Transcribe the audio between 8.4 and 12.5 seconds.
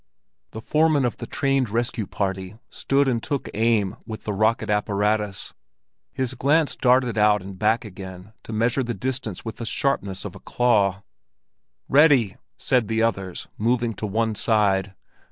to measure the distance with the sharpness of a claw. "Ready!"